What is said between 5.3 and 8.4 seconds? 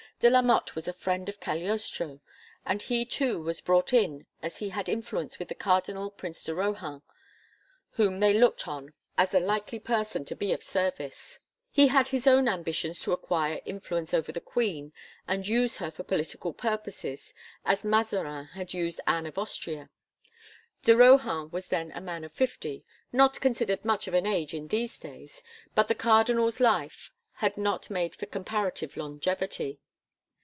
with the Cardinal Prince de Rohan whom they